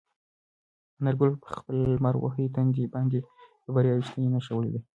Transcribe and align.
انارګل 0.99 1.31
په 1.43 1.49
خپل 1.57 1.75
لمر 1.95 2.15
وهلي 2.19 2.47
تندي 2.55 2.85
باندې 2.93 3.19
د 3.65 3.67
بریا 3.75 3.93
رښتینې 3.99 4.29
نښه 4.35 4.53
ولیده. 4.55 4.81